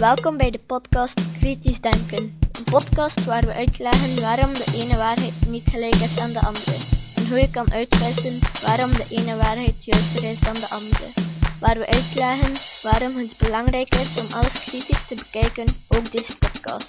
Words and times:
Welkom 0.00 0.36
bij 0.36 0.50
de 0.50 0.58
podcast 0.58 1.20
Kritisch 1.38 1.80
Denken. 1.80 2.38
Een 2.52 2.64
podcast 2.64 3.24
waar 3.24 3.46
we 3.46 3.52
uitleggen 3.52 4.20
waarom 4.20 4.52
de 4.52 4.72
ene 4.74 4.96
waarheid 4.96 5.32
niet 5.48 5.68
gelijk 5.70 5.94
is 5.94 6.18
aan 6.18 6.32
de 6.32 6.40
andere. 6.40 6.76
En 7.16 7.28
hoe 7.28 7.38
je 7.38 7.50
kan 7.50 7.72
uitwissen 7.72 8.38
waarom 8.66 8.90
de 8.90 9.06
ene 9.10 9.36
waarheid 9.36 9.84
juister 9.84 10.24
is 10.30 10.40
dan 10.40 10.54
de 10.54 10.68
andere. 10.70 11.06
Waar 11.60 11.78
we 11.78 11.86
uitleggen 11.86 12.52
waarom 12.82 13.16
het 13.16 13.34
belangrijk 13.38 13.94
is 13.94 14.20
om 14.20 14.26
alles 14.32 14.64
kritisch 14.64 15.06
te 15.06 15.14
bekijken, 15.14 15.66
ook 15.88 16.12
deze 16.12 16.38
podcast. 16.38 16.88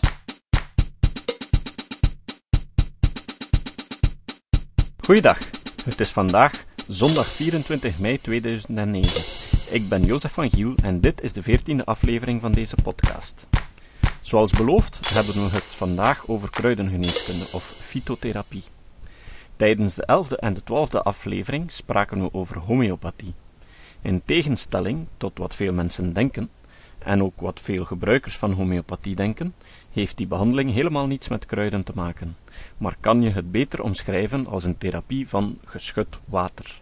Goeiedag, 4.97 5.37
het 5.85 5.99
is 5.99 6.09
vandaag 6.09 6.51
zondag 6.87 7.25
24 7.25 7.99
mei 7.99 8.21
2009. 8.21 9.60
Ik 9.71 9.89
ben 9.89 10.03
Jozef 10.03 10.33
van 10.33 10.49
Giel 10.49 10.75
en 10.83 11.01
dit 11.01 11.21
is 11.21 11.33
de 11.33 11.43
veertiende 11.43 11.85
aflevering 11.85 12.41
van 12.41 12.51
deze 12.51 12.75
podcast. 12.83 13.47
Zoals 14.21 14.51
beloofd 14.51 15.13
hebben 15.13 15.33
we 15.33 15.49
het 15.49 15.63
vandaag 15.63 16.27
over 16.27 16.49
kruidengeneeskunde 16.49 17.45
of 17.53 17.63
fytotherapie. 17.63 18.63
Tijdens 19.55 19.95
de 19.95 20.05
elfde 20.05 20.37
en 20.37 20.53
de 20.53 20.63
twaalfde 20.63 21.01
aflevering 21.01 21.71
spraken 21.71 22.21
we 22.21 22.33
over 22.33 22.57
homeopathie. 22.57 23.33
In 24.01 24.21
tegenstelling 24.25 25.07
tot 25.17 25.37
wat 25.37 25.55
veel 25.55 25.73
mensen 25.73 26.13
denken, 26.13 26.49
en 26.99 27.23
ook 27.23 27.41
wat 27.41 27.59
veel 27.59 27.85
gebruikers 27.85 28.37
van 28.37 28.51
homeopathie 28.51 29.15
denken, 29.15 29.55
heeft 29.91 30.17
die 30.17 30.27
behandeling 30.27 30.73
helemaal 30.73 31.07
niets 31.07 31.27
met 31.27 31.45
kruiden 31.45 31.83
te 31.83 31.91
maken, 31.95 32.37
maar 32.77 32.95
kan 32.99 33.21
je 33.21 33.29
het 33.29 33.51
beter 33.51 33.83
omschrijven 33.83 34.47
als 34.47 34.63
een 34.63 34.77
therapie 34.77 35.27
van 35.27 35.59
geschud 35.65 36.19
water. 36.25 36.81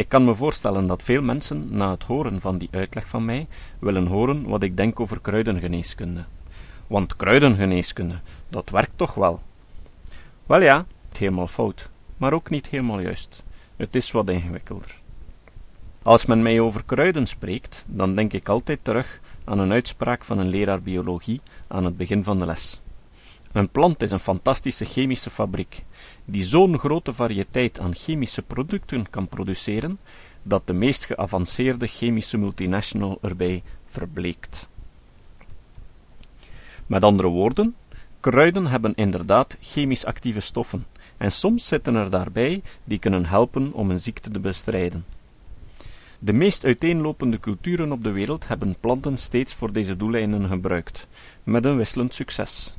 Ik 0.00 0.08
kan 0.08 0.24
me 0.24 0.34
voorstellen 0.34 0.86
dat 0.86 1.02
veel 1.02 1.22
mensen, 1.22 1.66
na 1.70 1.90
het 1.90 2.02
horen 2.02 2.40
van 2.40 2.58
die 2.58 2.68
uitleg 2.70 3.08
van 3.08 3.24
mij, 3.24 3.46
willen 3.78 4.06
horen 4.06 4.48
wat 4.48 4.62
ik 4.62 4.76
denk 4.76 5.00
over 5.00 5.20
kruidengeneeskunde. 5.20 6.24
Want 6.86 7.16
kruidengeneeskunde, 7.16 8.14
dat 8.48 8.70
werkt 8.70 8.92
toch 8.96 9.14
wel? 9.14 9.40
Wel 10.46 10.62
ja, 10.62 10.86
helemaal 11.18 11.46
fout, 11.46 11.90
maar 12.16 12.32
ook 12.32 12.50
niet 12.50 12.66
helemaal 12.66 13.00
juist. 13.00 13.42
Het 13.76 13.94
is 13.94 14.10
wat 14.10 14.28
ingewikkelder. 14.28 14.96
Als 16.02 16.26
men 16.26 16.42
mij 16.42 16.60
over 16.60 16.84
kruiden 16.84 17.26
spreekt, 17.26 17.84
dan 17.86 18.14
denk 18.14 18.32
ik 18.32 18.48
altijd 18.48 18.78
terug 18.82 19.20
aan 19.44 19.58
een 19.58 19.72
uitspraak 19.72 20.24
van 20.24 20.38
een 20.38 20.48
leraar 20.48 20.82
biologie 20.82 21.40
aan 21.68 21.84
het 21.84 21.96
begin 21.96 22.24
van 22.24 22.38
de 22.38 22.46
les. 22.46 22.80
Een 23.52 23.68
plant 23.68 24.02
is 24.02 24.10
een 24.10 24.20
fantastische 24.20 24.84
chemische 24.84 25.30
fabriek, 25.30 25.84
die 26.24 26.42
zo'n 26.42 26.78
grote 26.78 27.12
variëteit 27.12 27.80
aan 27.80 27.94
chemische 27.94 28.42
producten 28.42 29.10
kan 29.10 29.28
produceren, 29.28 29.98
dat 30.42 30.66
de 30.66 30.72
meest 30.72 31.04
geavanceerde 31.04 31.86
chemische 31.86 32.38
multinational 32.38 33.18
erbij 33.22 33.62
verbleekt. 33.86 34.68
Met 36.86 37.04
andere 37.04 37.28
woorden, 37.28 37.74
kruiden 38.20 38.66
hebben 38.66 38.94
inderdaad 38.94 39.56
chemisch 39.60 40.04
actieve 40.04 40.40
stoffen, 40.40 40.86
en 41.16 41.32
soms 41.32 41.66
zitten 41.66 41.94
er 41.94 42.10
daarbij 42.10 42.62
die 42.84 42.98
kunnen 42.98 43.26
helpen 43.26 43.72
om 43.72 43.90
een 43.90 44.00
ziekte 44.00 44.30
te 44.30 44.40
bestrijden. 44.40 45.04
De 46.18 46.32
meest 46.32 46.64
uiteenlopende 46.64 47.40
culturen 47.40 47.92
op 47.92 48.02
de 48.02 48.10
wereld 48.10 48.48
hebben 48.48 48.76
planten 48.80 49.18
steeds 49.18 49.54
voor 49.54 49.72
deze 49.72 49.96
doeleinden 49.96 50.48
gebruikt, 50.48 51.06
met 51.42 51.64
een 51.64 51.76
wisselend 51.76 52.14
succes. 52.14 52.76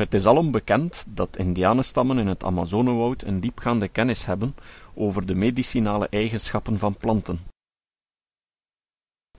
Het 0.00 0.14
is 0.14 0.26
alom 0.26 0.50
bekend 0.50 1.04
dat 1.08 1.36
indianenstammen 1.36 2.18
in 2.18 2.26
het 2.26 2.44
Amazonewoud 2.44 3.22
een 3.22 3.40
diepgaande 3.40 3.88
kennis 3.88 4.26
hebben 4.26 4.54
over 4.94 5.26
de 5.26 5.34
medicinale 5.34 6.08
eigenschappen 6.10 6.78
van 6.78 6.94
planten. 6.94 7.40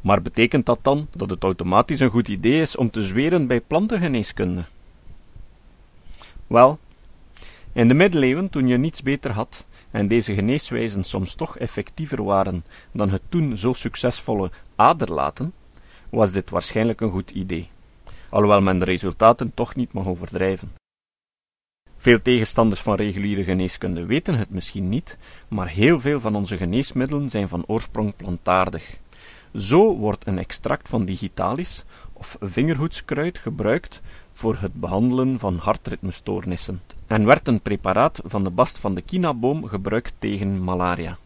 Maar 0.02 0.22
betekent 0.22 0.66
dat 0.66 0.80
dan 0.81 1.08
dat 1.12 1.30
het 1.30 1.44
automatisch 1.44 2.00
een 2.00 2.09
goed 2.09 2.28
idee 2.28 2.62
is 2.62 2.76
om 2.76 2.90
te 2.90 3.03
zweren 3.03 3.48
bij 3.48 3.62
plantengeneeskunde? 3.62 4.64
Wel, 6.47 6.80
in 7.74 7.88
de 7.88 7.94
middeleeuwen, 7.94 8.50
toen 8.50 8.68
je 8.68 8.78
niets 8.78 9.02
beter 9.02 9.31
had, 9.31 9.66
en 9.91 10.08
deze 10.08 10.34
geneeswijzen 10.34 11.03
soms 11.03 11.35
toch 11.35 11.58
effectiever 11.58 12.24
waren 12.24 12.66
dan 12.91 13.09
het 13.09 13.22
toen 13.30 13.58
zo 13.58 13.74
succesvolle 13.74 14.52
aderlaten, 14.75 15.53
was 16.09 16.31
dit 16.31 16.50
waarschijnlijk 16.50 17.02
een 17.02 17.12
goed 17.12 17.31
idee, 17.31 17.69
alhoewel 18.31 18.62
men 18.62 18.80
de 18.80 18.86
resultaten 18.86 19.53
toch 19.53 19.75
niet 19.75 19.94
mag 19.94 20.08
overdrijven. 20.08 20.72
Veel 21.96 22.22
tegenstanders 22.22 22.81
van 22.81 22.96
reguliere 22.96 23.44
geneeskunde 23.44 24.06
weten 24.06 24.36
het 24.36 24.50
misschien 24.50 24.90
niet, 24.90 25.18
maar 25.47 25.68
heel 25.68 26.00
veel 26.00 26.19
van 26.19 26.36
onze 26.36 26.58
geneesmiddelen 26.58 27.30
zijn 27.30 27.47
van 27.47 27.64
oorsprong 27.68 28.16
plantaardig. 28.16 29.00
Zo 29.56 29.97
wordt 29.97 30.28
een 30.28 30.38
extract 30.38 30.90
van 30.90 31.06
digitalis 31.06 31.84
of 32.14 32.38
vingerhoedskruid 32.40 33.38
gebruikt 33.38 34.02
voor 34.31 34.58
het 34.59 34.74
behandelen 34.74 35.40
van 35.40 35.58
hartritmestoornissen 35.58 36.81
en 37.08 37.25
werd 37.25 37.47
een 37.47 37.62
preparaat 37.62 38.22
van 38.25 38.44
de 38.44 38.50
bast 38.50 38.80
van 38.80 38.96
de 38.96 39.02
kinaboom 39.02 39.68
gebruikt 39.68 40.14
tegen 40.20 40.64
malaria. 40.64 41.18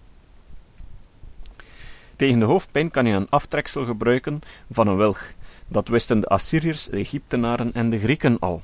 Tegen 2.16 2.40
de 2.40 2.46
hoofdpijn 2.46 2.92
kan 2.92 3.06
je 3.06 3.14
een 3.14 3.30
aftreksel 3.30 3.86
gebruiken 3.86 4.42
van 4.72 4.88
een 4.88 4.98
wilg. 4.98 5.34
Dat 5.68 5.88
wisten 5.88 6.20
de 6.20 6.28
Assyriërs, 6.28 6.86
de 6.86 6.98
Egyptenaren 6.98 7.74
en 7.74 7.90
de 7.90 8.00
Grieken 8.00 8.40
al. 8.40 8.62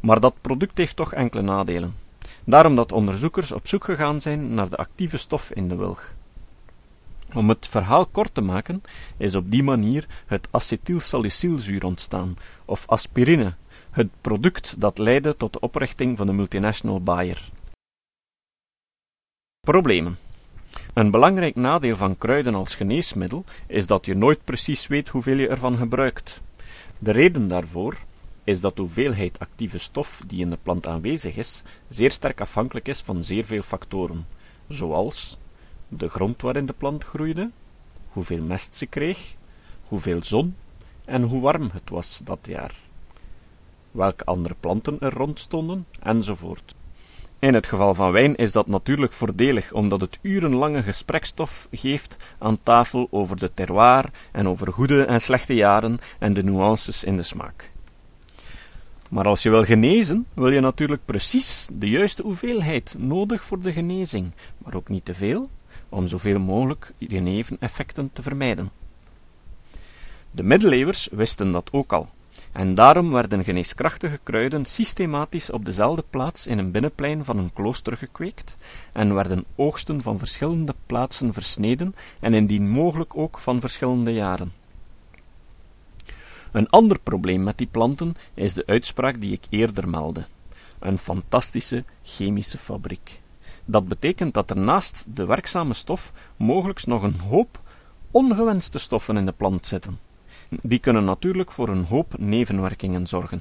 Maar 0.00 0.20
dat 0.20 0.34
product 0.40 0.78
heeft 0.78 0.96
toch 0.96 1.12
enkele 1.12 1.42
nadelen. 1.42 1.94
Daarom 2.44 2.76
dat 2.76 2.92
onderzoekers 2.92 3.52
op 3.52 3.66
zoek 3.66 3.84
gegaan 3.84 4.20
zijn 4.20 4.54
naar 4.54 4.68
de 4.68 4.76
actieve 4.76 5.16
stof 5.16 5.50
in 5.50 5.68
de 5.68 5.76
wilg. 5.76 6.14
Om 7.34 7.48
het 7.48 7.66
verhaal 7.66 8.06
kort 8.06 8.34
te 8.34 8.40
maken, 8.40 8.82
is 9.16 9.34
op 9.34 9.50
die 9.50 9.62
manier 9.62 10.06
het 10.26 10.48
acetylsalicylzuur 10.50 11.84
ontstaan, 11.84 12.36
of 12.64 12.86
aspirine, 12.86 13.54
het 13.90 14.08
product 14.20 14.80
dat 14.80 14.98
leidde 14.98 15.36
tot 15.36 15.52
de 15.52 15.60
oprichting 15.60 16.16
van 16.16 16.26
de 16.26 16.32
multinational 16.32 17.02
Bayer. 17.02 17.50
Problemen 19.60 20.18
Een 20.92 21.10
belangrijk 21.10 21.54
nadeel 21.54 21.96
van 21.96 22.18
kruiden 22.18 22.54
als 22.54 22.74
geneesmiddel 22.74 23.44
is 23.66 23.86
dat 23.86 24.06
je 24.06 24.14
nooit 24.14 24.44
precies 24.44 24.86
weet 24.86 25.08
hoeveel 25.08 25.36
je 25.36 25.48
ervan 25.48 25.76
gebruikt. 25.76 26.42
De 26.98 27.10
reden 27.10 27.48
daarvoor 27.48 27.96
is 28.44 28.60
dat 28.60 28.76
de 28.76 28.82
hoeveelheid 28.82 29.38
actieve 29.38 29.78
stof 29.78 30.22
die 30.26 30.40
in 30.40 30.50
de 30.50 30.58
plant 30.62 30.86
aanwezig 30.86 31.36
is, 31.36 31.62
zeer 31.88 32.10
sterk 32.10 32.40
afhankelijk 32.40 32.88
is 32.88 33.00
van 33.00 33.24
zeer 33.24 33.44
veel 33.44 33.62
factoren, 33.62 34.26
zoals 34.68 35.38
de 35.88 36.08
grond 36.08 36.42
waarin 36.42 36.66
de 36.66 36.72
plant 36.72 37.04
groeide, 37.04 37.50
hoeveel 38.08 38.42
mest 38.42 38.74
ze 38.74 38.86
kreeg, 38.86 39.34
hoeveel 39.88 40.22
zon 40.22 40.56
en 41.04 41.22
hoe 41.22 41.40
warm 41.40 41.70
het 41.72 41.90
was 41.90 42.20
dat 42.24 42.38
jaar, 42.42 42.74
welke 43.90 44.24
andere 44.24 44.54
planten 44.60 45.00
er 45.00 45.12
rondstonden, 45.12 45.86
enzovoort. 46.00 46.74
In 47.40 47.54
het 47.54 47.66
geval 47.66 47.94
van 47.94 48.12
wijn 48.12 48.36
is 48.36 48.52
dat 48.52 48.66
natuurlijk 48.66 49.12
voordelig, 49.12 49.72
omdat 49.72 50.00
het 50.00 50.18
urenlange 50.22 50.82
gesprekstof 50.82 51.68
geeft 51.70 52.16
aan 52.38 52.58
tafel 52.62 53.08
over 53.10 53.36
de 53.36 53.54
terroir 53.54 54.04
en 54.32 54.48
over 54.48 54.72
goede 54.72 55.04
en 55.04 55.20
slechte 55.20 55.54
jaren 55.54 55.98
en 56.18 56.32
de 56.32 56.44
nuances 56.44 57.04
in 57.04 57.16
de 57.16 57.22
smaak. 57.22 57.70
Maar 59.10 59.26
als 59.26 59.42
je 59.42 59.50
wil 59.50 59.64
genezen, 59.64 60.26
wil 60.34 60.50
je 60.50 60.60
natuurlijk 60.60 61.04
precies 61.04 61.68
de 61.72 61.88
juiste 61.88 62.22
hoeveelheid 62.22 62.96
nodig 62.98 63.44
voor 63.44 63.60
de 63.60 63.72
genezing, 63.72 64.30
maar 64.58 64.74
ook 64.74 64.88
niet 64.88 65.04
te 65.04 65.14
veel, 65.14 65.48
om 65.88 66.06
zoveel 66.06 66.38
mogelijk 66.38 66.92
neveneffecten 66.98 68.10
te 68.12 68.22
vermijden. 68.22 68.70
De 70.30 70.42
middeleeuwers 70.42 71.08
wisten 71.12 71.52
dat 71.52 71.68
ook 71.72 71.92
al, 71.92 72.08
en 72.58 72.74
daarom 72.74 73.10
werden 73.10 73.44
geneeskrachtige 73.44 74.18
kruiden 74.22 74.64
systematisch 74.64 75.50
op 75.50 75.64
dezelfde 75.64 76.04
plaats 76.10 76.46
in 76.46 76.58
een 76.58 76.70
binnenplein 76.70 77.24
van 77.24 77.38
een 77.38 77.52
klooster 77.52 77.96
gekweekt, 77.96 78.56
en 78.92 79.14
werden 79.14 79.44
oogsten 79.56 80.02
van 80.02 80.18
verschillende 80.18 80.74
plaatsen 80.86 81.32
versneden 81.32 81.94
en 82.20 82.34
indien 82.34 82.68
mogelijk 82.68 83.16
ook 83.16 83.38
van 83.38 83.60
verschillende 83.60 84.12
jaren. 84.12 84.52
Een 86.52 86.68
ander 86.68 86.98
probleem 87.00 87.42
met 87.42 87.58
die 87.58 87.66
planten 87.66 88.14
is 88.34 88.54
de 88.54 88.66
uitspraak 88.66 89.20
die 89.20 89.32
ik 89.32 89.44
eerder 89.48 89.88
meldde: 89.88 90.24
een 90.78 90.98
fantastische 90.98 91.84
chemische 92.02 92.58
fabriek. 92.58 93.20
Dat 93.64 93.88
betekent 93.88 94.34
dat 94.34 94.50
er 94.50 94.58
naast 94.58 95.04
de 95.14 95.26
werkzame 95.26 95.74
stof 95.74 96.12
mogelijk 96.36 96.86
nog 96.86 97.02
een 97.02 97.18
hoop 97.28 97.60
ongewenste 98.10 98.78
stoffen 98.78 99.16
in 99.16 99.26
de 99.26 99.32
plant 99.32 99.66
zitten. 99.66 100.07
Die 100.48 100.78
kunnen 100.78 101.04
natuurlijk 101.04 101.50
voor 101.50 101.68
een 101.68 101.84
hoop 101.84 102.18
nevenwerkingen 102.18 103.06
zorgen. 103.06 103.40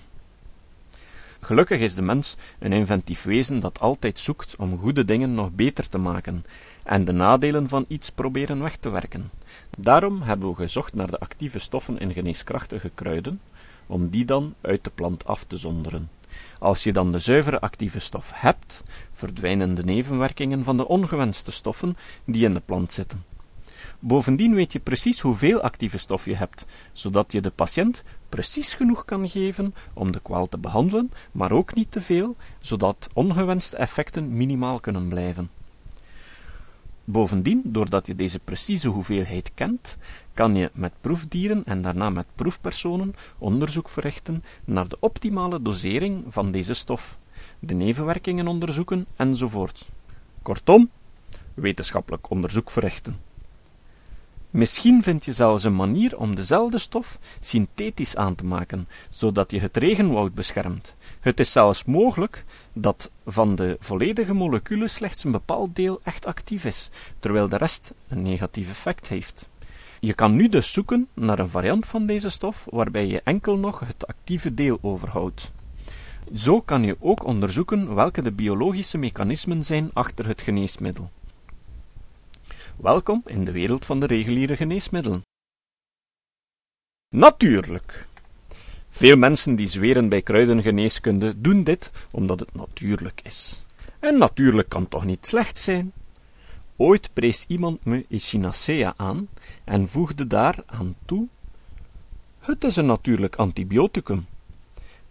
Gelukkig 1.40 1.80
is 1.80 1.96
de 1.96 2.02
mens 2.02 2.36
een 2.60 2.74
inventief 2.74 3.24
wezen 3.24 3.60
dat 3.60 3.80
altijd 3.80 4.20
zoekt 4.20 4.56
om 4.56 4.80
goede 4.80 5.06
dingen 5.06 5.34
nog 5.34 5.52
beter 5.52 5.90
te 5.90 5.98
maken 5.98 6.46
en 6.84 7.06
de 7.06 7.12
nadelen 7.12 7.70
van 7.70 7.86
iets 7.88 8.10
proberen 8.10 8.62
weg 8.62 8.76
te 8.76 8.90
werken. 8.90 9.32
Daarom 9.78 10.22
hebben 10.22 10.50
we 10.50 10.56
gezocht 10.56 10.94
naar 10.94 11.10
de 11.10 11.20
actieve 11.20 11.60
stoffen 11.60 12.00
in 12.00 12.14
geneeskrachtige 12.14 12.92
kruiden, 12.94 13.42
om 13.86 14.10
die 14.10 14.26
dan 14.26 14.54
uit 14.62 14.84
de 14.84 14.90
plant 14.90 15.26
af 15.26 15.44
te 15.44 15.58
zonderen. 15.58 16.10
Als 16.60 16.84
je 16.84 16.94
dan 16.94 17.12
de 17.12 17.20
zuivere 17.20 17.60
actieve 17.60 18.00
stof 18.00 18.32
hebt, 18.34 18.84
verdwijnen 19.14 19.76
de 19.76 19.84
nevenwerkingen 19.84 20.64
van 20.64 20.78
de 20.78 20.88
ongewenste 20.88 21.52
stoffen 21.52 21.98
die 22.26 22.46
in 22.46 22.54
de 22.54 22.62
plant 22.66 22.92
zitten. 22.92 23.24
Bovendien 24.00 24.54
weet 24.54 24.74
je 24.74 24.80
precies 24.80 25.20
hoeveel 25.20 25.62
actieve 25.62 25.98
stof 25.98 26.26
je 26.26 26.36
hebt, 26.36 26.66
zodat 26.92 27.32
je 27.32 27.42
de 27.42 27.50
patiënt 27.50 28.04
precies 28.30 28.74
genoeg 28.74 29.06
kan 29.06 29.30
geven 29.30 29.76
om 29.94 30.12
de 30.12 30.20
kwaal 30.20 30.48
te 30.48 30.58
behandelen, 30.58 31.12
maar 31.32 31.52
ook 31.52 31.74
niet 31.74 31.92
te 31.92 32.02
veel, 32.02 32.36
zodat 32.60 33.10
ongewenste 33.14 33.78
effecten 33.78 34.34
minimaal 34.38 34.80
kunnen 34.80 35.08
blijven. 35.08 35.50
Bovendien, 37.04 37.62
doordat 37.66 38.08
je 38.08 38.16
deze 38.16 38.40
precieze 38.40 38.88
hoeveelheid 38.88 39.52
kent, 39.54 39.98
kan 40.34 40.56
je 40.56 40.72
met 40.74 40.94
proefdieren 41.02 41.66
en 41.66 41.82
daarna 41.82 42.10
met 42.10 42.26
proefpersonen 42.36 43.16
onderzoek 43.38 43.90
verrichten 43.90 44.44
naar 44.66 44.88
de 44.88 44.98
optimale 45.00 45.62
dosering 45.62 46.24
van 46.28 46.52
deze 46.52 46.74
stof, 46.74 47.20
de 47.60 47.74
nevenwerkingen 47.74 48.48
onderzoeken 48.48 49.06
enzovoort. 49.16 49.90
Kortom, 50.42 50.90
wetenschappelijk 51.54 52.30
onderzoek 52.30 52.70
verrichten. 52.70 53.27
Misschien 54.50 55.04
vind 55.04 55.26
je 55.26 55.32
zelfs 55.32 55.64
een 55.64 55.76
manier 55.76 56.18
om 56.18 56.36
dezelfde 56.36 56.78
stof 56.78 57.20
synthetisch 57.40 58.16
aan 58.16 58.36
te 58.36 58.46
maken, 58.46 58.88
zodat 59.10 59.52
je 59.52 59.60
het 59.60 59.78
regenwoud 59.78 60.34
beschermt. 60.34 60.96
Het 61.20 61.40
is 61.40 61.52
zelfs 61.52 61.84
mogelijk 61.84 62.46
dat 62.74 63.12
van 63.26 63.56
de 63.56 63.78
volledige 63.80 64.34
moleculen 64.34 64.90
slechts 64.90 65.24
een 65.24 65.32
bepaald 65.32 65.76
deel 65.76 66.00
echt 66.04 66.26
actief 66.26 66.66
is, 66.66 66.90
terwijl 67.20 67.50
de 67.50 67.58
rest 67.58 67.94
een 68.08 68.22
negatief 68.22 68.70
effect 68.70 69.08
heeft. 69.08 69.50
Je 70.00 70.14
kan 70.14 70.36
nu 70.36 70.50
dus 70.50 70.74
zoeken 70.74 71.08
naar 71.14 71.40
een 71.40 71.50
variant 71.50 71.86
van 71.86 72.06
deze 72.06 72.30
stof 72.30 72.66
waarbij 72.70 73.08
je 73.08 73.22
enkel 73.24 73.58
nog 73.58 73.80
het 73.80 74.08
actieve 74.08 74.54
deel 74.54 74.78
overhoudt. 74.82 75.52
Zo 76.34 76.62
kan 76.62 76.84
je 76.84 76.98
ook 77.00 77.26
onderzoeken 77.26 77.96
welke 77.96 78.22
de 78.22 78.32
biologische 78.32 78.98
mechanismen 78.98 79.64
zijn 79.64 79.90
achter 79.94 80.28
het 80.28 80.42
geneesmiddel. 80.42 81.12
Welkom 82.82 83.22
in 83.26 83.46
de 83.46 83.52
wereld 83.52 83.86
van 83.86 84.00
de 84.00 84.06
reguliere 84.06 84.56
geneesmiddelen. 84.56 85.22
Natuurlijk. 87.10 88.08
Veel 88.90 89.18
mensen 89.18 89.56
die 89.56 89.68
zweren 89.68 90.10
bij 90.10 90.22
kruidengeneeskunde 90.22 91.42
doen 91.42 91.64
dit 91.64 91.92
omdat 92.12 92.40
het 92.40 92.54
natuurlijk 92.54 93.22
is. 93.24 93.66
En 94.00 94.18
natuurlijk 94.18 94.70
kan 94.70 94.88
toch 94.88 95.06
niet 95.06 95.28
slecht 95.28 95.60
zijn? 95.60 95.94
Ooit 96.76 97.10
prees 97.14 97.46
iemand 97.48 97.86
me 97.86 98.06
Echinacea 98.10 98.94
aan 98.96 99.28
en 99.64 99.88
voegde 99.88 100.28
daar 100.28 100.64
aan 100.66 100.96
toe: 101.06 101.28
Het 102.40 102.64
is 102.64 102.76
een 102.76 102.86
natuurlijk 102.86 103.36
antibioticum. 103.36 104.26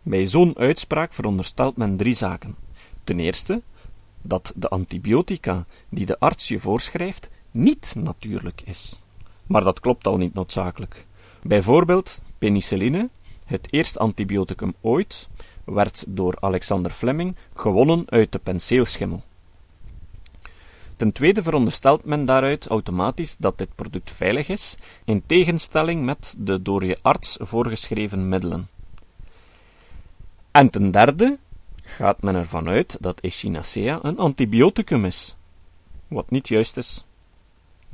Bij 0.02 0.26
zo'n 0.26 0.56
uitspraak 0.56 1.12
veronderstelt 1.12 1.76
men 1.76 1.96
drie 1.96 2.14
zaken. 2.14 2.56
Ten 3.04 3.20
eerste, 3.20 3.62
dat 4.22 4.52
de 4.56 4.68
antibiotica 4.68 5.66
die 5.88 6.06
de 6.06 6.18
arts 6.18 6.48
je 6.48 6.58
voorschrijft 6.58 7.28
niet 7.56 7.94
natuurlijk 7.98 8.62
is. 8.64 9.00
Maar 9.46 9.64
dat 9.64 9.80
klopt 9.80 10.06
al 10.06 10.16
niet 10.16 10.34
noodzakelijk. 10.34 11.06
Bijvoorbeeld 11.42 12.20
penicilline, 12.38 13.08
het 13.44 13.68
eerste 13.70 13.98
antibioticum 13.98 14.74
ooit, 14.80 15.28
werd 15.64 16.04
door 16.08 16.36
Alexander 16.40 16.90
Fleming 16.90 17.36
gewonnen 17.54 18.04
uit 18.06 18.32
de 18.32 18.38
penseelschimmel. 18.38 19.22
Ten 20.96 21.12
tweede 21.12 21.42
veronderstelt 21.42 22.04
men 22.04 22.24
daaruit 22.24 22.66
automatisch 22.66 23.36
dat 23.38 23.58
dit 23.58 23.74
product 23.74 24.10
veilig 24.10 24.48
is, 24.48 24.76
in 25.04 25.22
tegenstelling 25.26 26.04
met 26.04 26.34
de 26.38 26.62
door 26.62 26.84
je 26.84 26.98
arts 27.02 27.36
voorgeschreven 27.40 28.28
middelen. 28.28 28.68
En 30.50 30.70
ten 30.70 30.90
derde 30.90 31.38
gaat 31.82 32.22
men 32.22 32.34
ervan 32.34 32.68
uit 32.68 32.96
dat 33.00 33.20
Echinacea 33.20 33.98
een 34.02 34.18
antibioticum 34.18 35.04
is, 35.04 35.36
wat 36.08 36.30
niet 36.30 36.48
juist 36.48 36.76
is. 36.76 37.05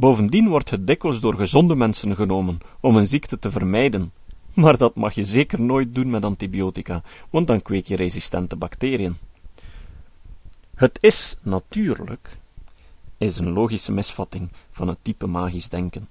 Bovendien 0.03 0.49
wordt 0.49 0.71
het 0.71 0.87
dikwijls 0.87 1.21
door 1.21 1.35
gezonde 1.35 1.75
mensen 1.75 2.17
genomen 2.17 2.59
om 2.81 2.97
een 2.97 3.07
ziekte 3.07 3.39
te 3.39 3.51
vermijden, 3.51 4.13
maar 4.55 4.77
dat 4.77 4.95
mag 4.95 5.15
je 5.15 5.25
zeker 5.25 5.61
nooit 5.61 5.95
doen 5.95 6.11
met 6.11 6.25
antibiotica, 6.25 7.03
want 7.31 7.47
dan 7.47 7.63
kweek 7.63 7.87
je 7.87 7.97
resistente 7.97 8.57
bacteriën. 8.57 9.17
Het 10.75 10.99
is 11.01 11.37
natuurlijk 11.43 12.39
is 13.19 13.39
een 13.39 13.53
logische 13.53 13.93
misvatting 13.93 14.49
van 14.71 14.89
het 14.89 14.99
type 15.03 15.27
magisch 15.27 15.69
denken. 15.69 16.09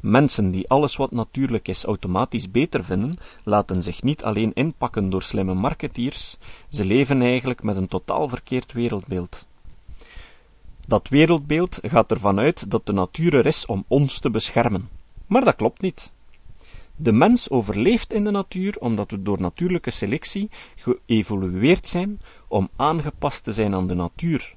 Mensen 0.00 0.50
die 0.50 0.68
alles 0.68 0.96
wat 0.96 1.10
natuurlijk 1.10 1.68
is 1.68 1.84
automatisch 1.84 2.50
beter 2.50 2.84
vinden, 2.84 3.18
laten 3.44 3.82
zich 3.82 4.02
niet 4.02 4.24
alleen 4.24 4.52
inpakken 4.54 5.10
door 5.10 5.22
slimme 5.22 5.54
marketeers, 5.54 6.38
ze 6.68 6.84
leven 6.84 7.22
eigenlijk 7.22 7.62
met 7.62 7.76
een 7.76 7.88
totaal 7.88 8.28
verkeerd 8.28 8.72
wereldbeeld. 8.72 9.46
Dat 10.86 11.08
wereldbeeld 11.08 11.78
gaat 11.82 12.10
ervan 12.10 12.38
uit 12.38 12.70
dat 12.70 12.86
de 12.86 12.92
natuur 12.92 13.34
er 13.34 13.46
is 13.46 13.66
om 13.66 13.84
ons 13.88 14.18
te 14.18 14.30
beschermen. 14.30 14.88
Maar 15.26 15.44
dat 15.44 15.56
klopt 15.56 15.82
niet. 15.82 16.12
De 16.96 17.12
mens 17.12 17.50
overleeft 17.50 18.12
in 18.12 18.24
de 18.24 18.30
natuur 18.30 18.76
omdat 18.78 19.10
we 19.10 19.22
door 19.22 19.40
natuurlijke 19.40 19.90
selectie 19.90 20.50
geëvolueerd 20.76 21.86
zijn 21.86 22.20
om 22.48 22.68
aangepast 22.76 23.44
te 23.44 23.52
zijn 23.52 23.74
aan 23.74 23.86
de 23.86 23.94
natuur. 23.94 24.54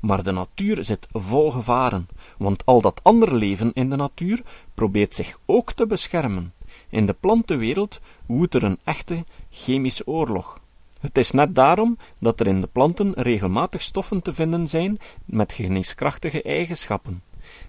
Maar 0.00 0.22
de 0.22 0.32
natuur 0.32 0.84
zit 0.84 1.08
vol 1.12 1.50
gevaren, 1.50 2.08
want 2.38 2.66
al 2.66 2.80
dat 2.80 3.00
andere 3.02 3.34
leven 3.34 3.70
in 3.72 3.90
de 3.90 3.96
natuur 3.96 4.42
probeert 4.74 5.14
zich 5.14 5.38
ook 5.46 5.72
te 5.72 5.86
beschermen. 5.86 6.52
In 6.88 7.06
de 7.06 7.12
plantenwereld 7.12 8.00
woedt 8.26 8.54
er 8.54 8.62
een 8.62 8.78
echte 8.84 9.24
chemische 9.50 10.06
oorlog. 10.06 10.60
Het 11.06 11.18
is 11.18 11.30
net 11.30 11.54
daarom 11.54 11.98
dat 12.18 12.40
er 12.40 12.46
in 12.46 12.60
de 12.60 12.66
planten 12.66 13.12
regelmatig 13.12 13.82
stoffen 13.82 14.22
te 14.22 14.34
vinden 14.34 14.68
zijn 14.68 14.98
met 15.24 15.52
geneeskrachtige 15.52 16.42
eigenschappen. 16.42 17.22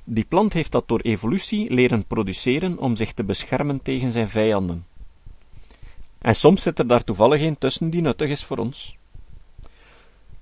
Die 0.04 0.26
plant 0.26 0.54
heeft 0.54 0.72
dat 0.72 0.88
door 0.88 1.00
evolutie 1.00 1.74
leren 1.74 2.06
produceren 2.06 2.78
om 2.78 2.96
zich 2.96 3.14
te 3.14 3.24
beschermen 3.24 3.82
tegen 3.82 4.12
zijn 4.12 4.30
vijanden. 4.30 4.86
En 6.22 6.36
soms 6.36 6.62
zit 6.62 6.80
er 6.80 6.88
daar 6.88 7.04
toevallig 7.04 7.42
een 7.42 7.58
tussen 7.58 7.90
die 7.90 8.02
nuttig 8.02 8.30
is 8.30 8.44
voor 8.44 8.58
ons. 8.58 8.98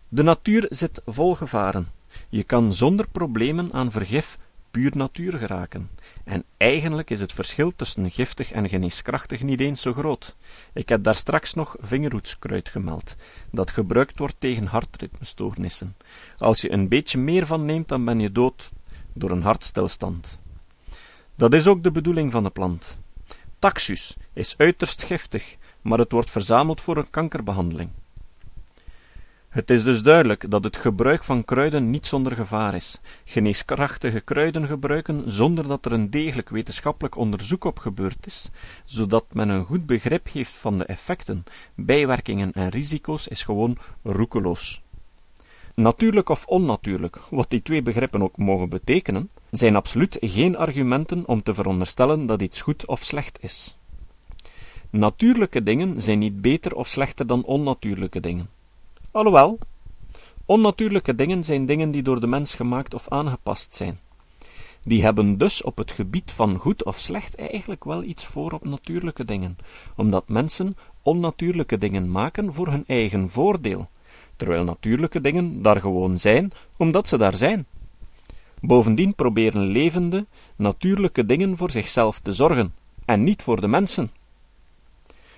De 0.08 0.24
natuur 0.24 0.66
zit 0.70 1.02
vol 1.06 1.36
gevaren. 1.36 1.88
Je 2.30 2.44
kan 2.44 2.74
zonder 2.74 3.10
problemen 3.10 3.74
aan 3.74 3.92
vergif 3.92 4.38
puur 4.76 4.92
natuur 4.98 5.38
geraken. 5.38 5.90
En 6.24 6.44
eigenlijk 6.58 7.10
is 7.10 7.20
het 7.20 7.34
verschil 7.34 7.76
tussen 7.76 8.12
giftig 8.12 8.52
en 8.52 8.70
geneeskrachtig 8.70 9.42
niet 9.42 9.60
eens 9.60 9.82
zo 9.82 9.94
groot. 9.94 10.36
Ik 10.74 10.90
heb 10.90 11.04
daar 11.04 11.16
straks 11.16 11.54
nog 11.54 11.76
vingerhoedskruid 11.80 12.70
gemeld, 12.70 13.16
dat 13.52 13.72
gebruikt 13.72 14.20
wordt 14.20 14.36
tegen 14.40 14.66
hartritmestoornissen. 14.66 15.96
Als 16.38 16.62
je 16.62 16.72
een 16.72 16.88
beetje 16.88 17.18
meer 17.18 17.46
van 17.46 17.66
neemt, 17.66 17.88
dan 17.88 18.06
ben 18.06 18.20
je 18.20 18.32
dood 18.32 18.72
door 19.14 19.32
een 19.32 19.42
hartstilstand. 19.42 20.40
Dat 21.36 21.54
is 21.54 21.68
ook 21.68 21.84
de 21.84 21.92
bedoeling 21.92 22.32
van 22.32 22.44
de 22.44 22.50
plant. 22.50 23.00
Taxus 23.60 24.16
is 24.34 24.56
uiterst 24.58 25.04
giftig, 25.04 25.58
maar 25.82 26.00
het 26.00 26.12
wordt 26.12 26.32
verzameld 26.32 26.82
voor 26.82 26.98
een 26.98 27.10
kankerbehandeling. 27.10 27.90
Het 29.56 29.70
is 29.70 29.84
dus 29.84 30.04
duidelijk 30.04 30.52
dat 30.52 30.64
het 30.64 30.78
gebruik 30.78 31.24
van 31.24 31.46
kruiden 31.46 31.90
niet 31.90 32.06
zonder 32.06 32.36
gevaar 32.36 32.76
is. 32.76 33.00
Geneeskrachtige 33.26 34.20
kruiden 34.20 34.68
gebruiken 34.68 35.32
zonder 35.32 35.68
dat 35.68 35.86
er 35.86 35.92
een 35.92 36.10
degelijk 36.10 36.50
wetenschappelijk 36.50 37.18
onderzoek 37.18 37.64
op 37.64 37.80
gebeurd 37.80 38.26
is, 38.26 38.50
zodat 38.86 39.26
men 39.34 39.50
een 39.50 39.66
goed 39.66 39.86
begrip 39.86 40.28
heeft 40.32 40.52
van 40.52 40.78
de 40.78 40.86
effecten, 40.86 41.44
bijwerkingen 41.76 42.52
en 42.52 42.70
risico's, 42.70 43.28
is 43.28 43.44
gewoon 43.44 43.78
roekeloos. 44.04 44.82
Natuurlijk 45.76 46.30
of 46.30 46.46
onnatuurlijk, 46.46 47.18
wat 47.30 47.50
die 47.50 47.62
twee 47.62 47.82
begrippen 47.82 48.22
ook 48.22 48.38
mogen 48.38 48.70
betekenen, 48.70 49.30
zijn 49.50 49.76
absoluut 49.76 50.18
geen 50.20 50.58
argumenten 50.58 51.28
om 51.28 51.44
te 51.44 51.54
veronderstellen 51.54 52.26
dat 52.26 52.42
iets 52.42 52.62
goed 52.62 52.86
of 52.86 53.04
slecht 53.04 53.38
is. 53.42 53.78
Natuurlijke 54.90 55.64
dingen 55.64 56.02
zijn 56.02 56.20
niet 56.20 56.42
beter 56.42 56.76
of 56.76 56.88
slechter 56.88 57.28
dan 57.28 57.44
onnatuurlijke 57.44 58.20
dingen. 58.20 58.55
Alhoewel, 59.16 59.58
onnatuurlijke 60.46 61.16
dingen 61.16 61.44
zijn 61.44 61.66
dingen 61.66 61.92
die 61.92 62.04
door 62.04 62.20
de 62.20 62.28
mens 62.28 62.56
gemaakt 62.56 62.94
of 62.94 63.10
aangepast 63.10 63.76
zijn. 63.76 64.00
Die 64.84 65.04
hebben 65.04 65.38
dus 65.38 65.64
op 65.64 65.78
het 65.78 65.92
gebied 65.92 66.32
van 66.32 66.58
goed 66.58 66.84
of 66.84 66.98
slecht 66.98 67.36
eigenlijk 67.36 67.84
wel 67.84 68.04
iets 68.04 68.26
voor 68.26 68.52
op 68.52 68.66
natuurlijke 68.66 69.26
dingen, 69.26 69.58
omdat 69.96 70.28
mensen 70.28 70.78
onnatuurlijke 71.02 71.78
dingen 71.78 72.12
maken 72.12 72.54
voor 72.54 72.68
hun 72.68 72.84
eigen 72.88 73.30
voordeel, 73.30 73.90
terwijl 74.36 74.64
natuurlijke 74.64 75.22
dingen 75.22 75.62
daar 75.62 75.80
gewoon 75.80 76.18
zijn 76.18 76.52
omdat 76.78 77.08
ze 77.08 77.18
daar 77.18 77.36
zijn. 77.36 77.66
Bovendien 78.62 79.16
proberen 79.16 79.66
levende, 79.66 80.26
natuurlijke 80.56 81.26
dingen 81.26 81.58
voor 81.58 81.72
zichzelf 81.72 82.20
te 82.20 82.34
zorgen, 82.34 82.74
en 83.06 83.24
niet 83.24 83.42
voor 83.42 83.62
de 83.62 83.68
mensen. 83.68 84.12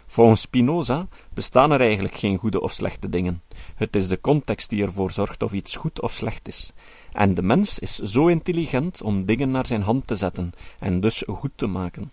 Volgens 0.08 0.42
Spinoza 0.42 1.08
bestaan 1.34 1.72
er 1.72 1.82
eigenlijk 1.82 2.16
geen 2.16 2.38
goede 2.38 2.62
of 2.62 2.72
slechte 2.72 3.10
dingen. 3.10 3.42
Het 3.76 3.96
is 3.96 4.08
de 4.08 4.22
context 4.22 4.70
die 4.70 4.84
ervoor 4.84 5.12
zorgt 5.12 5.44
of 5.44 5.54
iets 5.54 5.76
goed 5.76 6.02
of 6.02 6.12
slecht 6.12 6.48
is. 6.48 6.74
En 7.12 7.34
de 7.34 7.42
mens 7.42 7.80
is 7.80 7.96
zo 7.96 8.28
intelligent 8.28 9.02
om 9.02 9.26
dingen 9.26 9.52
naar 9.52 9.66
zijn 9.66 9.82
hand 9.82 10.08
te 10.08 10.16
zetten 10.16 10.52
en 10.80 11.00
dus 11.00 11.24
goed 11.28 11.52
te 11.56 11.68
maken. 11.68 12.12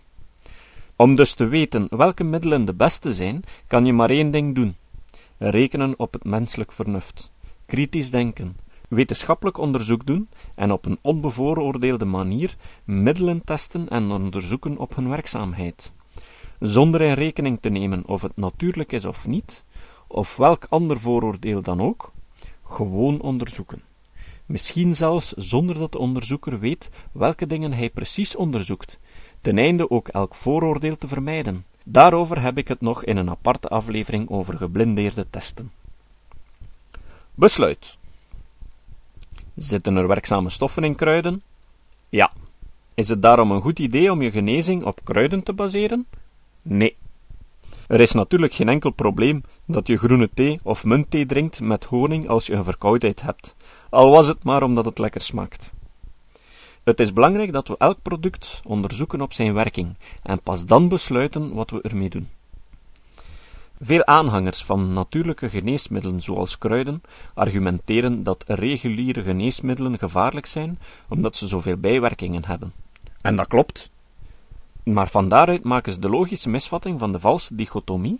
Om 0.95 1.15
dus 1.15 1.33
te 1.33 1.45
weten 1.45 1.87
welke 1.89 2.23
middelen 2.23 2.65
de 2.65 2.73
beste 2.73 3.13
zijn, 3.13 3.43
kan 3.67 3.85
je 3.85 3.93
maar 3.93 4.09
één 4.09 4.31
ding 4.31 4.55
doen: 4.55 4.75
rekenen 5.37 5.93
op 5.97 6.13
het 6.13 6.23
menselijk 6.23 6.71
vernuft, 6.71 7.31
kritisch 7.65 8.11
denken, 8.11 8.57
wetenschappelijk 8.89 9.57
onderzoek 9.57 10.05
doen 10.05 10.29
en 10.55 10.71
op 10.71 10.85
een 10.85 10.99
onbevooroordeelde 11.01 12.05
manier 12.05 12.55
middelen 12.83 13.43
testen 13.43 13.89
en 13.89 14.11
onderzoeken 14.11 14.77
op 14.77 14.95
hun 14.95 15.09
werkzaamheid. 15.09 15.93
Zonder 16.59 17.01
in 17.01 17.13
rekening 17.13 17.57
te 17.61 17.69
nemen 17.69 18.05
of 18.05 18.21
het 18.21 18.35
natuurlijk 18.37 18.91
is 18.91 19.05
of 19.05 19.27
niet, 19.27 19.63
of 20.07 20.35
welk 20.35 20.65
ander 20.69 20.99
vooroordeel 20.99 21.61
dan 21.61 21.81
ook, 21.81 22.11
gewoon 22.63 23.21
onderzoeken. 23.21 23.81
Misschien 24.45 24.95
zelfs 24.95 25.31
zonder 25.31 25.77
dat 25.77 25.91
de 25.91 25.97
onderzoeker 25.97 26.59
weet 26.59 26.89
welke 27.11 27.47
dingen 27.47 27.73
hij 27.73 27.89
precies 27.89 28.35
onderzoekt, 28.35 28.99
ten 29.41 29.57
einde 29.57 29.89
ook 29.89 30.07
elk 30.07 30.35
vooroordeel 30.35 30.97
te 30.97 31.07
vermijden. 31.07 31.65
Daarover 31.83 32.41
heb 32.41 32.57
ik 32.57 32.67
het 32.67 32.81
nog 32.81 33.03
in 33.03 33.17
een 33.17 33.29
aparte 33.29 33.67
aflevering 33.67 34.29
over 34.29 34.57
geblindeerde 34.57 35.29
testen. 35.29 35.71
Besluit. 37.35 37.97
Zitten 39.55 39.95
er 39.95 40.07
werkzame 40.07 40.49
stoffen 40.49 40.83
in 40.83 40.95
kruiden? 40.95 41.41
Ja. 42.09 42.31
Is 42.93 43.07
het 43.07 43.21
daarom 43.21 43.51
een 43.51 43.61
goed 43.61 43.79
idee 43.79 44.11
om 44.11 44.21
je 44.21 44.31
genezing 44.31 44.83
op 44.83 44.99
kruiden 45.03 45.43
te 45.43 45.53
baseren? 45.53 46.07
Nee. 46.67 46.97
Er 47.87 48.01
is 48.01 48.11
natuurlijk 48.11 48.53
geen 48.53 48.69
enkel 48.69 48.91
probleem 48.91 49.43
dat 49.65 49.87
je 49.87 49.97
groene 49.97 50.29
thee 50.33 50.59
of 50.63 50.83
muntthee 50.83 51.25
drinkt 51.25 51.59
met 51.61 51.83
honing 51.83 52.27
als 52.27 52.45
je 52.45 52.53
een 52.53 52.63
verkoudheid 52.63 53.21
hebt, 53.21 53.55
al 53.89 54.09
was 54.09 54.27
het 54.27 54.43
maar 54.43 54.63
omdat 54.63 54.85
het 54.85 54.97
lekker 54.97 55.21
smaakt. 55.21 55.73
Het 56.83 56.99
is 56.99 57.13
belangrijk 57.13 57.53
dat 57.53 57.67
we 57.67 57.77
elk 57.77 58.01
product 58.01 58.61
onderzoeken 58.67 59.21
op 59.21 59.33
zijn 59.33 59.53
werking 59.53 59.95
en 60.23 60.41
pas 60.41 60.65
dan 60.65 60.87
besluiten 60.89 61.53
wat 61.53 61.69
we 61.69 61.81
ermee 61.81 62.09
doen. 62.09 62.29
Veel 63.81 64.05
aanhangers 64.05 64.63
van 64.63 64.93
natuurlijke 64.93 65.49
geneesmiddelen 65.49 66.21
zoals 66.21 66.57
kruiden 66.57 67.01
argumenteren 67.33 68.23
dat 68.23 68.43
reguliere 68.47 69.23
geneesmiddelen 69.23 69.97
gevaarlijk 69.97 70.45
zijn 70.45 70.79
omdat 71.09 71.35
ze 71.35 71.47
zoveel 71.47 71.77
bijwerkingen 71.77 72.45
hebben. 72.45 72.73
En 73.21 73.35
dat 73.35 73.47
klopt. 73.47 73.93
Maar 74.85 75.09
van 75.09 75.29
daaruit 75.29 75.63
maken 75.63 75.93
ze 75.93 75.99
de 75.99 76.09
logische 76.09 76.49
misvatting 76.49 76.99
van 76.99 77.11
de 77.11 77.19
valse 77.19 77.55
dichotomie 77.55 78.19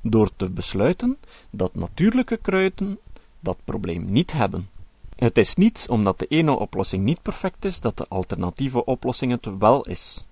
door 0.00 0.30
te 0.36 0.50
besluiten 0.50 1.16
dat 1.50 1.74
natuurlijke 1.74 2.36
kruiden 2.36 2.98
dat 3.40 3.58
probleem 3.64 4.12
niet 4.12 4.32
hebben. 4.32 4.68
Het 5.16 5.38
is 5.38 5.54
niet 5.54 5.86
omdat 5.88 6.18
de 6.18 6.26
ene 6.26 6.58
oplossing 6.58 7.04
niet 7.04 7.22
perfect 7.22 7.64
is, 7.64 7.80
dat 7.80 7.96
de 7.96 8.06
alternatieve 8.08 8.84
oplossing 8.84 9.30
het 9.30 9.58
wel 9.58 9.86
is. 9.86 10.26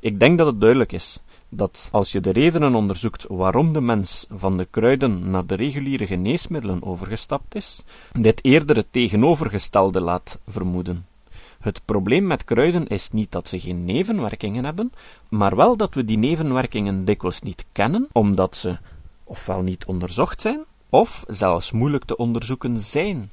Ik 0.00 0.20
denk 0.20 0.38
dat 0.38 0.46
het 0.46 0.60
duidelijk 0.60 0.92
is 0.92 1.20
dat 1.48 1.88
als 1.92 2.12
je 2.12 2.20
de 2.20 2.30
redenen 2.30 2.74
onderzoekt 2.74 3.24
waarom 3.28 3.72
de 3.72 3.80
mens 3.80 4.26
van 4.30 4.56
de 4.56 4.66
kruiden 4.70 5.30
naar 5.30 5.46
de 5.46 5.54
reguliere 5.54 6.06
geneesmiddelen 6.06 6.82
overgestapt 6.82 7.54
is, 7.54 7.84
dit 8.12 8.44
eerder 8.44 8.76
het 8.76 8.86
tegenovergestelde 8.90 10.00
laat 10.00 10.38
vermoeden. 10.46 11.06
Het 11.66 11.82
probleem 11.84 12.26
met 12.26 12.44
kruiden 12.44 12.86
is 12.86 13.10
niet 13.10 13.32
dat 13.32 13.48
ze 13.48 13.60
geen 13.60 13.84
nevenwerkingen 13.84 14.64
hebben, 14.64 14.92
maar 15.28 15.56
wel 15.56 15.76
dat 15.76 15.94
we 15.94 16.04
die 16.04 16.18
nevenwerkingen 16.18 17.04
dikwijls 17.04 17.40
niet 17.40 17.64
kennen, 17.72 18.08
omdat 18.12 18.56
ze 18.56 18.78
ofwel 19.24 19.62
niet 19.62 19.84
onderzocht 19.84 20.40
zijn, 20.40 20.64
of 20.90 21.24
zelfs 21.28 21.72
moeilijk 21.72 22.04
te 22.04 22.16
onderzoeken 22.16 22.78
zijn. 22.78 23.30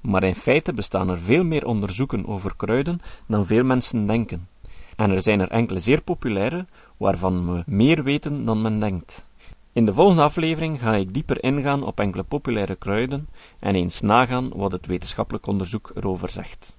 Maar 0.00 0.22
in 0.22 0.34
feite 0.34 0.72
bestaan 0.72 1.08
er 1.08 1.18
veel 1.18 1.44
meer 1.44 1.66
onderzoeken 1.66 2.26
over 2.26 2.56
kruiden 2.56 3.00
dan 3.26 3.46
veel 3.46 3.64
mensen 3.64 4.06
denken. 4.06 4.48
En 4.96 5.10
er 5.10 5.22
zijn 5.22 5.40
er 5.40 5.50
enkele 5.50 5.78
zeer 5.78 6.02
populaire, 6.02 6.66
waarvan 6.96 7.52
we 7.52 7.62
meer 7.66 8.02
weten 8.02 8.44
dan 8.44 8.62
men 8.62 8.80
denkt. 8.80 9.24
In 9.72 9.84
de 9.84 9.94
volgende 9.94 10.22
aflevering 10.22 10.80
ga 10.80 10.94
ik 10.94 11.14
dieper 11.14 11.42
ingaan 11.42 11.82
op 11.82 12.00
enkele 12.00 12.22
populaire 12.22 12.74
kruiden 12.74 13.28
en 13.58 13.74
eens 13.74 14.00
nagaan 14.00 14.48
wat 14.54 14.72
het 14.72 14.86
wetenschappelijk 14.86 15.46
onderzoek 15.46 15.90
erover 15.94 16.30
zegt. 16.30 16.76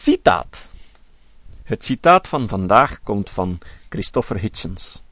Citaat. 0.00 0.70
Het 1.62 1.84
citaat 1.84 2.28
van 2.28 2.48
vandaag 2.48 3.02
komt 3.02 3.30
van 3.30 3.58
Christopher 3.88 4.38
Hitchens. 4.38 5.02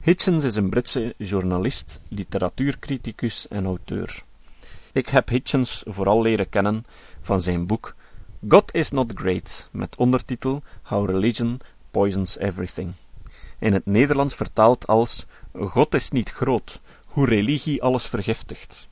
Hitchens 0.00 0.44
is 0.44 0.56
een 0.56 0.70
Britse 0.70 1.14
journalist, 1.18 2.00
literatuurcriticus 2.08 3.48
en 3.48 3.64
auteur. 3.64 4.22
Ik 4.92 5.08
heb 5.08 5.28
Hitchens 5.28 5.82
vooral 5.86 6.22
leren 6.22 6.48
kennen 6.48 6.84
van 7.20 7.42
zijn 7.42 7.66
boek 7.66 7.94
God 8.48 8.74
is 8.74 8.90
Not 8.90 9.12
Great, 9.14 9.68
met 9.70 9.96
ondertitel 9.96 10.62
How 10.82 11.10
Religion 11.10 11.60
Poisons 11.90 12.38
Everything. 12.38 12.92
In 13.58 13.72
het 13.72 13.86
Nederlands 13.86 14.34
vertaald 14.34 14.86
als 14.86 15.26
God 15.52 15.94
is 15.94 16.10
niet 16.10 16.30
groot, 16.30 16.80
hoe 17.04 17.26
religie 17.26 17.82
alles 17.82 18.06
vergiftigt. 18.06 18.88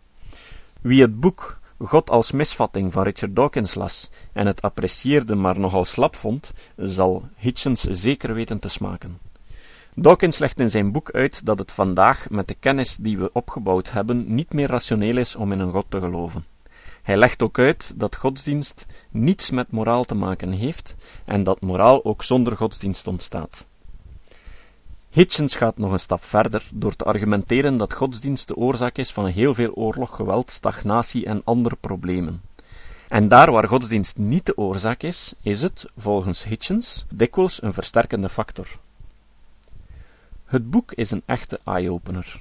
Wie 0.80 1.00
het 1.00 1.20
boek 1.20 1.60
God 1.84 2.10
als 2.10 2.32
misvatting 2.32 2.92
van 2.92 3.02
Richard 3.02 3.36
Dawkins 3.36 3.74
las 3.74 4.10
en 4.32 4.46
het 4.46 4.62
apprecieerde 4.62 5.34
maar 5.34 5.58
nogal 5.58 5.84
slap 5.84 6.16
vond, 6.16 6.52
zal 6.76 7.28
Hitchens 7.36 7.80
zeker 7.80 8.34
weten 8.34 8.58
te 8.58 8.68
smaken. 8.68 9.18
Dawkins 9.94 10.38
legt 10.38 10.60
in 10.60 10.70
zijn 10.70 10.92
boek 10.92 11.10
uit 11.10 11.46
dat 11.46 11.58
het 11.58 11.72
vandaag, 11.72 12.30
met 12.30 12.48
de 12.48 12.54
kennis 12.54 12.96
die 12.96 13.18
we 13.18 13.30
opgebouwd 13.32 13.90
hebben, 13.90 14.34
niet 14.34 14.52
meer 14.52 14.68
rationeel 14.68 15.16
is 15.16 15.36
om 15.36 15.52
in 15.52 15.60
een 15.60 15.72
God 15.72 15.86
te 15.88 16.00
geloven. 16.00 16.44
Hij 17.02 17.16
legt 17.16 17.42
ook 17.42 17.58
uit 17.58 17.92
dat 17.96 18.16
godsdienst 18.16 18.86
niets 19.10 19.50
met 19.50 19.70
moraal 19.70 20.04
te 20.04 20.14
maken 20.14 20.52
heeft 20.52 20.94
en 21.24 21.42
dat 21.42 21.60
moraal 21.60 22.04
ook 22.04 22.22
zonder 22.22 22.56
godsdienst 22.56 23.06
ontstaat. 23.06 23.66
Hitchens 25.12 25.54
gaat 25.54 25.78
nog 25.78 25.92
een 25.92 25.99
stap 25.99 26.23
verder 26.23 26.69
door 26.73 26.97
te 26.97 27.04
argumenteren 27.04 27.76
dat 27.76 27.92
godsdienst 27.92 28.49
de 28.49 28.57
oorzaak 28.57 28.97
is 28.97 29.12
van 29.12 29.26
heel 29.26 29.54
veel 29.54 29.73
oorlog, 29.73 30.16
geweld, 30.16 30.50
stagnatie 30.50 31.26
en 31.26 31.40
andere 31.45 31.76
problemen. 31.81 32.42
En 33.09 33.28
daar 33.28 33.50
waar 33.50 33.69
godsdienst 33.69 34.16
niet 34.16 34.47
de 34.47 34.57
oorzaak 34.57 35.02
is, 35.02 35.35
is 35.42 35.62
het, 35.62 35.87
volgens 35.97 36.45
Hitchens, 36.45 37.04
dikwijls 37.09 37.62
een 37.62 37.73
versterkende 37.73 38.28
factor. 38.28 38.66
Het 40.45 40.71
boek 40.71 40.92
is 40.92 41.11
een 41.11 41.23
echte 41.26 41.61
eye-opener. 41.64 42.40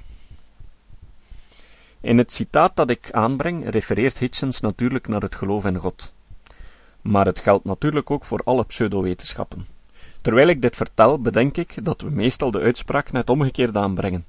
In 2.00 2.18
het 2.18 2.32
citaat 2.32 2.76
dat 2.76 2.90
ik 2.90 3.10
aanbreng 3.10 3.70
refereert 3.70 4.18
Hitchens 4.18 4.60
natuurlijk 4.60 5.08
naar 5.08 5.22
het 5.22 5.34
geloof 5.34 5.64
in 5.64 5.76
God. 5.76 6.12
Maar 7.00 7.26
het 7.26 7.38
geldt 7.38 7.64
natuurlijk 7.64 8.10
ook 8.10 8.24
voor 8.24 8.40
alle 8.44 8.64
pseudowetenschappen. 8.64 9.66
Terwijl 10.22 10.48
ik 10.48 10.62
dit 10.62 10.76
vertel, 10.76 11.20
bedenk 11.20 11.56
ik 11.56 11.84
dat 11.84 12.00
we 12.00 12.10
meestal 12.10 12.50
de 12.50 12.60
uitspraak 12.60 13.12
net 13.12 13.30
omgekeerd 13.30 13.76
aanbrengen, 13.76 14.26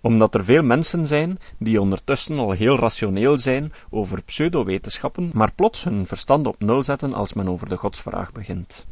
omdat 0.00 0.34
er 0.34 0.44
veel 0.44 0.62
mensen 0.62 1.06
zijn 1.06 1.38
die 1.58 1.80
ondertussen 1.80 2.38
al 2.38 2.50
heel 2.50 2.78
rationeel 2.78 3.38
zijn 3.38 3.72
over 3.90 4.22
pseudowetenschappen, 4.22 5.30
maar 5.32 5.52
plots 5.52 5.84
hun 5.84 6.06
verstand 6.06 6.46
op 6.46 6.58
nul 6.58 6.82
zetten 6.82 7.14
als 7.14 7.32
men 7.32 7.48
over 7.48 7.68
de 7.68 7.76
godsvraag 7.76 8.32
begint. 8.32 8.86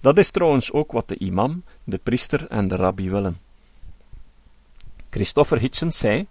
Dat 0.00 0.18
is 0.18 0.30
trouwens 0.30 0.72
ook 0.72 0.92
wat 0.92 1.08
de 1.08 1.18
imam, 1.18 1.62
de 1.84 1.98
priester 1.98 2.46
en 2.48 2.68
de 2.68 2.76
rabbi 2.76 3.10
willen. 3.10 3.38
Christopher 5.10 5.58
Hitchens 5.58 5.98
zei: 5.98 6.26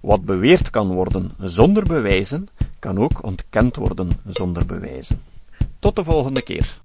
Wat 0.00 0.24
beweerd 0.24 0.70
kan 0.70 0.92
worden 0.92 1.32
zonder 1.38 1.82
bewijzen, 1.82 2.48
kan 2.78 2.98
ook 2.98 3.22
ontkend 3.22 3.76
worden 3.76 4.10
zonder 4.26 4.66
bewijzen. 4.66 5.22
Tot 5.78 5.96
de 5.96 6.04
volgende 6.04 6.42
keer. 6.42 6.84